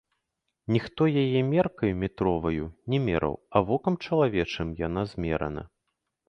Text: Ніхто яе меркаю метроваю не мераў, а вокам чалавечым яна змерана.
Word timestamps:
Ніхто 0.75 1.03
яе 1.23 1.41
меркаю 1.49 1.89
метроваю 2.03 2.65
не 2.95 2.99
мераў, 3.05 3.35
а 3.55 3.63
вокам 3.69 3.99
чалавечым 4.07 4.67
яна 4.87 5.05
змерана. 5.15 5.63